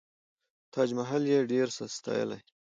[0.73, 2.39] تاج محل یې ډېر ستایلی.